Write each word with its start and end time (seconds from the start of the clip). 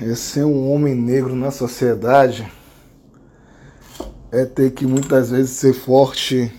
é 0.00 0.14
ser 0.14 0.44
um 0.44 0.72
homem 0.72 0.94
negro 0.94 1.36
na 1.36 1.50
sociedade 1.50 2.50
é 4.32 4.46
ter 4.46 4.70
que 4.70 4.86
muitas 4.86 5.30
vezes 5.30 5.50
ser 5.50 5.74
forte 5.74 6.50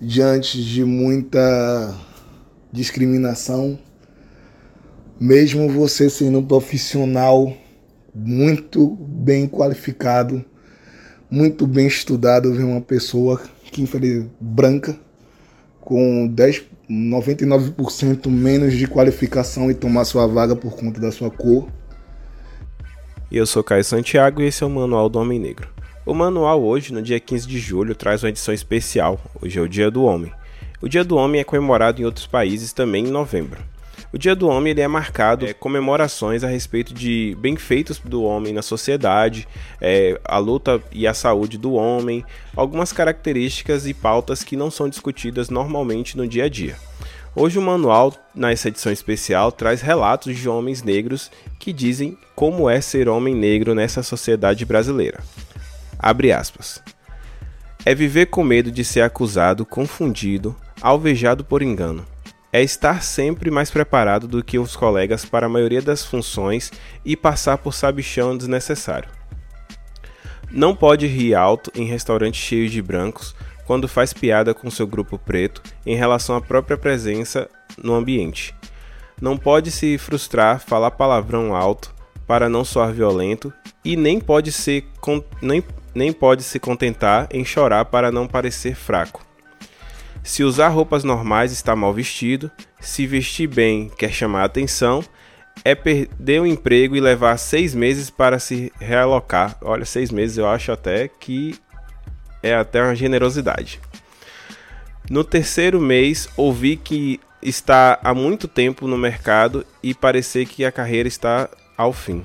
diante 0.00 0.62
de 0.62 0.84
muita 0.84 1.94
discriminação, 2.70 3.78
mesmo 5.18 5.70
você 5.70 6.10
sendo 6.10 6.38
um 6.38 6.46
profissional 6.46 7.52
muito 8.14 8.86
bem 8.86 9.48
qualificado, 9.48 10.44
muito 11.30 11.66
bem 11.66 11.86
estudado, 11.86 12.52
ver 12.52 12.64
uma 12.64 12.80
pessoa 12.80 13.40
que 13.70 13.82
infelizmente 13.82 14.30
branca 14.40 14.98
com 15.80 16.26
10 16.26 16.64
99% 16.90 18.28
menos 18.30 18.72
de 18.72 18.86
qualificação 18.86 19.70
e 19.70 19.74
tomar 19.74 20.06
sua 20.06 20.26
vaga 20.26 20.56
por 20.56 20.74
conta 20.74 20.98
da 20.98 21.12
sua 21.12 21.30
cor. 21.30 21.68
Eu 23.30 23.44
sou 23.44 23.62
Caio 23.62 23.84
Santiago 23.84 24.40
e 24.40 24.46
esse 24.46 24.64
é 24.64 24.66
o 24.66 24.70
Manual 24.70 25.06
do 25.10 25.18
Homem 25.18 25.38
Negro. 25.38 25.68
O 26.06 26.14
manual 26.14 26.62
hoje, 26.62 26.94
no 26.94 27.02
dia 27.02 27.20
15 27.20 27.46
de 27.46 27.58
julho, 27.58 27.94
traz 27.94 28.22
uma 28.22 28.30
edição 28.30 28.54
especial. 28.54 29.20
Hoje 29.42 29.58
é 29.58 29.60
o 29.60 29.68
Dia 29.68 29.90
do 29.90 30.02
Homem. 30.02 30.32
O 30.80 30.88
Dia 30.88 31.04
do 31.04 31.14
Homem 31.14 31.38
é 31.38 31.44
comemorado 31.44 32.00
em 32.00 32.06
outros 32.06 32.26
países 32.26 32.72
também 32.72 33.04
em 33.04 33.10
novembro. 33.10 33.60
O 34.10 34.16
Dia 34.16 34.34
do 34.34 34.48
Homem 34.48 34.70
ele 34.70 34.80
é 34.80 34.88
marcado 34.88 35.44
é, 35.44 35.52
comemorações 35.52 36.42
a 36.42 36.48
respeito 36.48 36.94
de 36.94 37.36
benfeitos 37.38 37.98
do 37.98 38.22
homem 38.22 38.54
na 38.54 38.62
sociedade, 38.62 39.46
é, 39.78 40.18
a 40.24 40.38
luta 40.38 40.80
e 40.90 41.06
a 41.06 41.12
saúde 41.12 41.58
do 41.58 41.74
homem, 41.74 42.24
algumas 42.56 42.94
características 42.94 43.86
e 43.86 43.92
pautas 43.92 44.42
que 44.42 44.56
não 44.56 44.70
são 44.70 44.88
discutidas 44.88 45.50
normalmente 45.50 46.16
no 46.16 46.26
dia 46.26 46.44
a 46.44 46.48
dia. 46.48 46.76
Hoje 47.40 47.56
o 47.56 47.62
manual, 47.62 48.12
nessa 48.34 48.66
edição 48.66 48.90
especial, 48.90 49.52
traz 49.52 49.80
relatos 49.80 50.36
de 50.36 50.48
homens 50.48 50.82
negros 50.82 51.30
que 51.56 51.72
dizem 51.72 52.18
como 52.34 52.68
é 52.68 52.80
ser 52.80 53.08
homem 53.08 53.32
negro 53.32 53.76
nessa 53.76 54.02
sociedade 54.02 54.64
brasileira. 54.64 55.22
Abre 55.96 56.32
aspas. 56.32 56.82
É 57.84 57.94
viver 57.94 58.26
com 58.26 58.42
medo 58.42 58.72
de 58.72 58.84
ser 58.84 59.02
acusado, 59.02 59.64
confundido, 59.64 60.56
alvejado 60.80 61.44
por 61.44 61.62
engano. 61.62 62.04
É 62.52 62.60
estar 62.60 63.04
sempre 63.04 63.52
mais 63.52 63.70
preparado 63.70 64.26
do 64.26 64.42
que 64.42 64.58
os 64.58 64.74
colegas 64.74 65.24
para 65.24 65.46
a 65.46 65.48
maioria 65.48 65.80
das 65.80 66.04
funções 66.04 66.72
e 67.04 67.16
passar 67.16 67.58
por 67.58 67.72
sabichão 67.72 68.36
desnecessário. 68.36 69.10
Não 70.50 70.74
pode 70.74 71.06
rir 71.06 71.36
alto 71.36 71.70
em 71.72 71.84
restaurante 71.84 72.36
cheio 72.36 72.68
de 72.68 72.82
brancos 72.82 73.32
quando 73.68 73.86
faz 73.86 74.14
piada 74.14 74.54
com 74.54 74.70
seu 74.70 74.86
grupo 74.86 75.18
preto 75.18 75.62
em 75.84 75.94
relação 75.94 76.34
à 76.34 76.40
própria 76.40 76.78
presença 76.78 77.50
no 77.76 77.94
ambiente. 77.94 78.54
Não 79.20 79.36
pode 79.36 79.70
se 79.70 79.98
frustrar 79.98 80.58
falar 80.58 80.92
palavrão 80.92 81.54
alto 81.54 81.94
para 82.26 82.48
não 82.48 82.64
soar 82.64 82.94
violento 82.94 83.52
e 83.84 83.94
nem 83.94 84.18
pode 84.20 84.52
ser 84.52 84.86
nem 85.42 85.62
nem 85.94 86.14
pode 86.14 86.44
se 86.44 86.58
contentar 86.58 87.28
em 87.30 87.44
chorar 87.44 87.84
para 87.84 88.10
não 88.10 88.26
parecer 88.26 88.74
fraco. 88.74 89.22
Se 90.22 90.42
usar 90.42 90.68
roupas 90.68 91.04
normais 91.04 91.52
está 91.52 91.76
mal 91.76 91.92
vestido, 91.92 92.50
se 92.80 93.06
vestir 93.06 93.48
bem 93.48 93.90
quer 93.98 94.12
chamar 94.12 94.44
atenção, 94.44 95.04
é 95.62 95.74
perder 95.74 96.40
o 96.40 96.46
emprego 96.46 96.96
e 96.96 97.00
levar 97.00 97.36
seis 97.36 97.74
meses 97.74 98.08
para 98.08 98.38
se 98.38 98.72
realocar. 98.80 99.58
Olha, 99.60 99.84
seis 99.84 100.10
meses 100.10 100.38
eu 100.38 100.48
acho 100.48 100.72
até 100.72 101.06
que 101.08 101.58
é 102.42 102.54
até 102.54 102.82
uma 102.82 102.94
generosidade. 102.94 103.80
No 105.10 105.24
terceiro 105.24 105.80
mês, 105.80 106.28
ouvi 106.36 106.76
que 106.76 107.18
está 107.40 107.98
há 108.02 108.12
muito 108.12 108.46
tempo 108.46 108.86
no 108.86 108.98
mercado 108.98 109.64
e 109.82 109.94
parecer 109.94 110.46
que 110.46 110.64
a 110.64 110.72
carreira 110.72 111.08
está 111.08 111.48
ao 111.76 111.92
fim. 111.92 112.24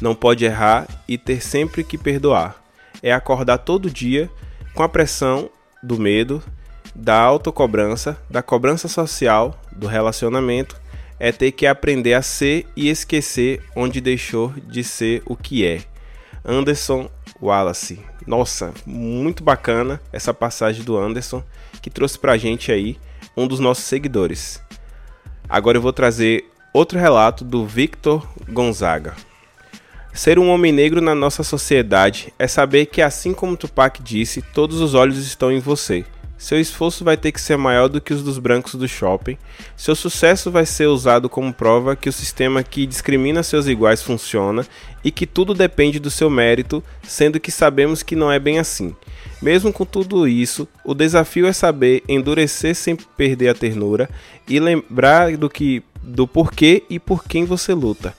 Não 0.00 0.14
pode 0.14 0.44
errar 0.44 0.88
e 1.06 1.16
ter 1.16 1.40
sempre 1.40 1.84
que 1.84 1.96
perdoar. 1.96 2.56
É 3.02 3.12
acordar 3.12 3.58
todo 3.58 3.90
dia 3.90 4.28
com 4.74 4.82
a 4.82 4.88
pressão 4.88 5.50
do 5.82 5.98
medo, 5.98 6.42
da 6.94 7.16
autocobrança, 7.16 8.20
da 8.28 8.42
cobrança 8.42 8.88
social, 8.88 9.60
do 9.70 9.86
relacionamento. 9.86 10.80
É 11.20 11.30
ter 11.30 11.52
que 11.52 11.66
aprender 11.66 12.14
a 12.14 12.22
ser 12.22 12.66
e 12.74 12.88
esquecer 12.88 13.62
onde 13.76 14.00
deixou 14.00 14.52
de 14.66 14.82
ser 14.82 15.22
o 15.24 15.36
que 15.36 15.64
é. 15.64 15.82
Anderson 16.44 17.08
Wallace. 17.40 18.11
Nossa, 18.26 18.72
muito 18.86 19.42
bacana 19.42 20.00
essa 20.12 20.32
passagem 20.32 20.84
do 20.84 20.96
Anderson 20.96 21.42
que 21.80 21.90
trouxe 21.90 22.18
pra 22.18 22.36
gente 22.36 22.70
aí 22.70 22.98
um 23.36 23.46
dos 23.46 23.58
nossos 23.58 23.84
seguidores. 23.84 24.62
Agora 25.48 25.76
eu 25.76 25.82
vou 25.82 25.92
trazer 25.92 26.44
outro 26.72 26.98
relato 26.98 27.44
do 27.44 27.66
Victor 27.66 28.26
Gonzaga. 28.48 29.14
Ser 30.12 30.38
um 30.38 30.50
homem 30.50 30.72
negro 30.72 31.00
na 31.00 31.14
nossa 31.14 31.42
sociedade 31.42 32.32
é 32.38 32.46
saber 32.46 32.86
que, 32.86 33.00
assim 33.00 33.32
como 33.32 33.56
Tupac 33.56 34.02
disse, 34.02 34.42
todos 34.42 34.80
os 34.80 34.94
olhos 34.94 35.18
estão 35.18 35.50
em 35.50 35.58
você. 35.58 36.04
Seu 36.42 36.58
esforço 36.58 37.04
vai 37.04 37.16
ter 37.16 37.30
que 37.30 37.40
ser 37.40 37.56
maior 37.56 37.88
do 37.88 38.00
que 38.00 38.12
os 38.12 38.20
dos 38.20 38.36
brancos 38.36 38.74
do 38.74 38.88
shopping. 38.88 39.38
Seu 39.76 39.94
sucesso 39.94 40.50
vai 40.50 40.66
ser 40.66 40.86
usado 40.86 41.28
como 41.28 41.54
prova 41.54 41.94
que 41.94 42.08
o 42.08 42.12
sistema 42.12 42.64
que 42.64 42.84
discrimina 42.84 43.44
seus 43.44 43.68
iguais 43.68 44.02
funciona 44.02 44.66
e 45.04 45.12
que 45.12 45.24
tudo 45.24 45.54
depende 45.54 46.00
do 46.00 46.10
seu 46.10 46.28
mérito, 46.28 46.82
sendo 47.04 47.38
que 47.38 47.52
sabemos 47.52 48.02
que 48.02 48.16
não 48.16 48.32
é 48.32 48.40
bem 48.40 48.58
assim. 48.58 48.92
Mesmo 49.40 49.72
com 49.72 49.86
tudo 49.86 50.26
isso, 50.26 50.66
o 50.84 50.94
desafio 50.94 51.46
é 51.46 51.52
saber 51.52 52.02
endurecer 52.08 52.74
sem 52.74 52.96
perder 52.96 53.50
a 53.50 53.54
ternura 53.54 54.10
e 54.48 54.58
lembrar 54.58 55.36
do 55.36 55.48
que 55.48 55.80
do 56.02 56.26
porquê 56.26 56.82
e 56.90 56.98
por 56.98 57.22
quem 57.22 57.44
você 57.44 57.72
luta 57.72 58.12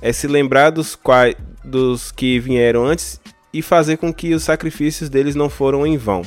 é 0.00 0.12
se 0.12 0.26
lembrar 0.26 0.70
dos, 0.70 0.94
quais, 0.94 1.34
dos 1.62 2.10
que 2.10 2.38
vieram 2.38 2.86
antes 2.86 3.20
e 3.52 3.60
fazer 3.60 3.96
com 3.96 4.12
que 4.12 4.34
os 4.34 4.44
sacrifícios 4.44 5.10
deles 5.10 5.34
não 5.34 5.50
foram 5.50 5.86
em 5.86 5.96
vão. 5.96 6.22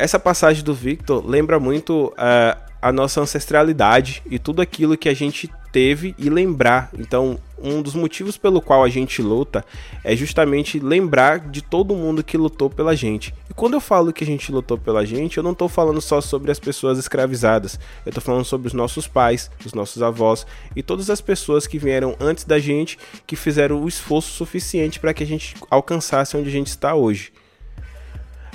Essa 0.00 0.18
passagem 0.18 0.64
do 0.64 0.72
Victor 0.72 1.22
lembra 1.28 1.60
muito 1.60 2.06
uh, 2.06 2.58
a 2.80 2.90
nossa 2.90 3.20
ancestralidade 3.20 4.22
e 4.30 4.38
tudo 4.38 4.62
aquilo 4.62 4.96
que 4.96 5.10
a 5.10 5.14
gente 5.14 5.46
teve 5.70 6.14
e 6.16 6.30
lembrar. 6.30 6.88
Então, 6.98 7.38
um 7.58 7.82
dos 7.82 7.94
motivos 7.94 8.38
pelo 8.38 8.62
qual 8.62 8.82
a 8.82 8.88
gente 8.88 9.20
luta 9.20 9.62
é 10.02 10.16
justamente 10.16 10.80
lembrar 10.80 11.40
de 11.50 11.60
todo 11.60 11.94
mundo 11.94 12.24
que 12.24 12.38
lutou 12.38 12.70
pela 12.70 12.96
gente. 12.96 13.34
E 13.50 13.52
quando 13.52 13.74
eu 13.74 13.80
falo 13.80 14.10
que 14.10 14.24
a 14.24 14.26
gente 14.26 14.50
lutou 14.50 14.78
pela 14.78 15.04
gente, 15.04 15.36
eu 15.36 15.42
não 15.42 15.52
estou 15.52 15.68
falando 15.68 16.00
só 16.00 16.18
sobre 16.22 16.50
as 16.50 16.58
pessoas 16.58 16.98
escravizadas, 16.98 17.78
eu 18.06 18.08
estou 18.08 18.22
falando 18.22 18.46
sobre 18.46 18.68
os 18.68 18.72
nossos 18.72 19.06
pais, 19.06 19.50
os 19.66 19.74
nossos 19.74 20.02
avós 20.02 20.46
e 20.74 20.82
todas 20.82 21.10
as 21.10 21.20
pessoas 21.20 21.66
que 21.66 21.78
vieram 21.78 22.16
antes 22.18 22.44
da 22.44 22.58
gente 22.58 22.98
que 23.26 23.36
fizeram 23.36 23.82
o 23.82 23.86
esforço 23.86 24.30
suficiente 24.30 24.98
para 24.98 25.12
que 25.12 25.22
a 25.22 25.26
gente 25.26 25.56
alcançasse 25.70 26.38
onde 26.38 26.48
a 26.48 26.52
gente 26.52 26.68
está 26.68 26.94
hoje. 26.94 27.30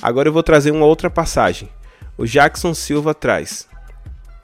Agora 0.01 0.29
eu 0.29 0.33
vou 0.33 0.43
trazer 0.43 0.71
uma 0.71 0.85
outra 0.85 1.09
passagem. 1.09 1.69
O 2.17 2.25
Jackson 2.25 2.73
Silva 2.73 3.13
traz: 3.13 3.67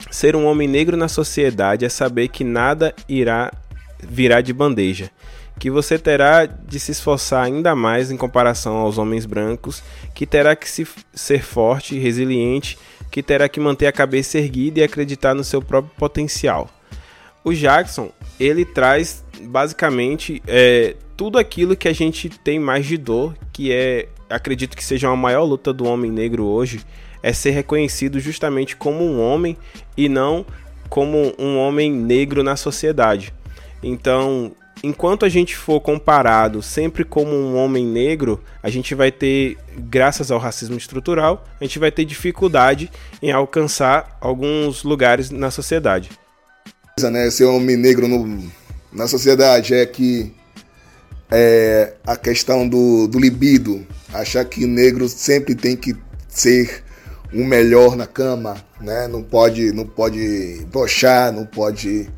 Ser 0.10 0.36
um 0.36 0.46
homem 0.46 0.68
negro 0.68 0.98
na 0.98 1.08
sociedade 1.08 1.86
é 1.86 1.90
saber 1.90 2.28
que 2.30 2.44
nada 2.44 2.94
irá 3.08 3.52
virar 4.00 4.42
de 4.42 4.52
bandeja, 4.52 5.12
que 5.60 5.70
você 5.70 5.98
terá 6.00 6.46
de 6.46 6.80
se 6.80 6.92
esforçar 6.92 7.46
ainda 7.46 7.76
mais 7.76 8.10
em 8.12 8.18
comparação 8.18 8.78
aos 8.78 8.98
homens 8.98 9.26
brancos, 9.26 9.84
que 10.14 10.26
terá 10.26 10.56
que 10.56 10.70
se, 10.70 10.88
ser 11.14 11.44
forte 11.44 11.96
e 11.96 12.00
resiliente, 12.00 12.80
que 13.12 13.22
terá 13.22 13.48
que 13.48 13.60
manter 13.60 13.88
a 13.88 13.92
cabeça 13.92 14.40
erguida 14.40 14.80
e 14.80 14.84
acreditar 14.84 15.36
no 15.36 15.44
seu 15.44 15.62
próprio 15.62 15.94
potencial. 15.98 16.70
O 17.44 17.54
Jackson 17.54 18.12
ele 18.40 18.66
traz 18.66 19.24
basicamente 19.44 20.42
é, 20.48 20.96
tudo 21.16 21.38
aquilo 21.38 21.76
que 21.76 21.88
a 21.88 21.94
gente 21.94 22.30
tem 22.30 22.60
mais 22.60 22.86
de 22.86 22.98
dor, 22.98 23.36
que 23.54 23.72
é 23.72 24.08
acredito 24.32 24.76
que 24.76 24.84
seja 24.84 25.10
a 25.10 25.16
maior 25.16 25.44
luta 25.44 25.74
do 25.74 25.86
homem 25.86 26.12
negro 26.12 26.46
hoje, 26.46 26.82
é 27.22 27.34
ser 27.34 27.52
reconhecido 27.52 28.20
justamente 28.20 28.76
como 28.76 29.04
um 29.04 29.22
homem 29.22 29.58
e 29.96 30.10
não 30.10 30.46
como 30.90 31.34
um 31.38 31.58
homem 31.58 31.92
negro 31.92 32.44
na 32.44 32.56
sociedade. 32.56 33.34
Então, 33.84 34.52
enquanto 34.84 35.26
a 35.26 35.30
gente 35.30 35.56
for 35.56 35.80
comparado 35.80 36.62
sempre 36.62 37.04
como 37.04 37.32
um 37.34 37.56
homem 37.56 37.86
negro, 37.86 38.44
a 38.62 38.70
gente 38.70 38.94
vai 38.94 39.12
ter, 39.12 39.58
graças 39.78 40.32
ao 40.32 40.40
racismo 40.40 40.78
estrutural, 40.78 41.46
a 41.60 41.64
gente 41.64 41.80
vai 41.80 41.92
ter 41.92 42.06
dificuldade 42.06 42.92
em 43.22 43.32
alcançar 43.32 44.18
alguns 44.20 44.84
lugares 44.84 45.30
na 45.30 45.52
sociedade. 45.52 46.10
Né, 47.00 47.30
ser 47.32 47.46
homem 47.46 47.78
negro 47.78 48.08
no, 48.08 48.52
na 48.92 49.08
sociedade 49.08 49.74
é 49.74 49.86
que 49.86 50.34
é, 51.32 51.94
a 52.06 52.16
questão 52.18 52.68
do, 52.68 53.08
do 53.08 53.18
libido, 53.18 53.86
achar 54.14 54.46
que 54.46 54.66
negro 54.66 55.08
sempre 55.08 55.56
tem 55.56 55.76
que 55.76 55.96
ser 56.28 56.84
o 57.34 57.44
melhor 57.44 57.96
na 57.96 58.06
cama, 58.06 58.56
né? 58.80 59.08
Não 59.08 59.24
pode, 59.24 59.72
não 59.72 59.86
pode 59.86 60.66
brochar, 60.72 61.32
não 61.32 61.46
pode. 61.46 62.10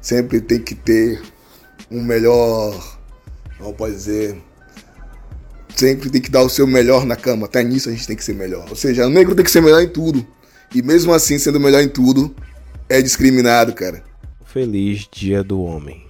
Sempre 0.00 0.40
tem 0.40 0.60
que 0.60 0.74
ter 0.74 1.20
um 1.90 2.02
melhor. 2.02 2.98
Não 3.58 3.72
pode 3.72 3.94
dizer. 3.94 4.36
Sempre 5.74 6.10
tem 6.10 6.20
que 6.20 6.30
dar 6.30 6.42
o 6.42 6.48
seu 6.48 6.66
melhor 6.66 7.06
na 7.06 7.16
cama. 7.16 7.46
Até 7.46 7.62
nisso 7.62 7.88
a 7.88 7.92
gente 7.92 8.06
tem 8.06 8.16
que 8.16 8.24
ser 8.24 8.34
melhor. 8.34 8.66
Ou 8.68 8.76
seja, 8.76 9.06
o 9.06 9.10
negro 9.10 9.34
tem 9.34 9.44
que 9.44 9.50
ser 9.50 9.62
melhor 9.62 9.82
em 9.82 9.88
tudo. 9.88 10.26
E 10.74 10.82
mesmo 10.82 11.12
assim, 11.12 11.38
sendo 11.38 11.58
melhor 11.58 11.82
em 11.82 11.88
tudo, 11.88 12.34
é 12.88 13.00
discriminado, 13.00 13.72
cara. 13.72 14.02
Feliz 14.44 15.08
Dia 15.10 15.42
do 15.42 15.62
Homem. 15.62 16.09